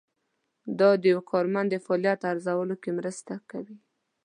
[0.79, 3.77] دا د یو کارمند د فعالیت په ارزولو کې مرسته کوي.